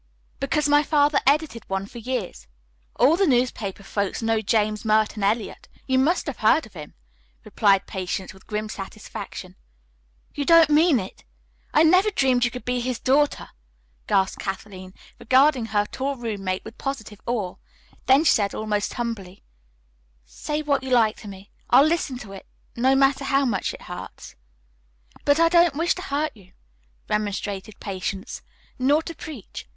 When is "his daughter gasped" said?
12.79-14.41